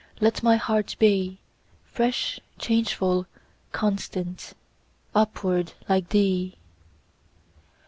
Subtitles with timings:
[0.19, 1.37] Let my heart be
[1.85, 3.27] Fresh, changeful,
[3.71, 4.53] constant,
[5.13, 6.55] Upward, like thee!